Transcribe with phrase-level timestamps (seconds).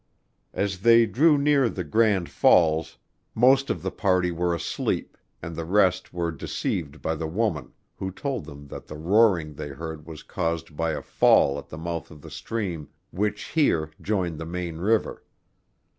[0.55, 2.97] As they drew near the Grand Falls,
[3.35, 8.09] most of the party were asleep; and the rest were deceived by the woman, who
[8.09, 12.09] told them that the roaring they heard was caused by a fall at the mouth
[12.09, 15.23] of the stream which here joined the main river.